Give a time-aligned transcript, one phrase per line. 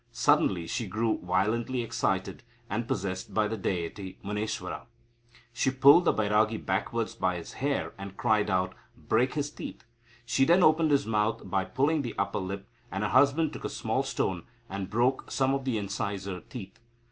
[0.11, 4.87] Suddenly she grew violently excited, and possessed by the deity Muniswara.
[5.53, 9.83] She pulled the Bairagi backwards by his hair, and cried out, "Break his teeth."
[10.25, 13.63] She then opened his mouth by pulling up the upper lip, and her husband took
[13.65, 16.79] a small stone, and broke some of the incisor teeth.